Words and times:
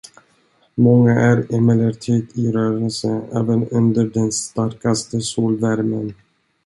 Många 0.75 1.11
är 1.21 1.55
emellertid 1.55 2.27
i 2.35 2.51
rörelse 2.51 3.21
även 3.31 3.69
under 3.69 4.05
den 4.05 4.31
starkaste 4.31 5.21
solvärmen. 5.21 6.13